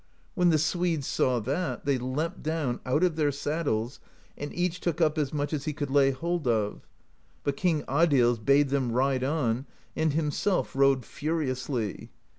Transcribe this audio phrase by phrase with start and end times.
[0.33, 3.99] When the Swedes saw that, they leapt down out of their saddles,
[4.35, 6.87] and each took up as much as he could lay hold of;
[7.43, 12.09] but King Adils bade them ride on, and himself rode furi ously.